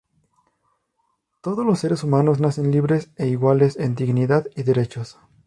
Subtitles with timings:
[1.41, 5.19] Todos los seres humanos nacen libres e iguales en dignidad y derechos.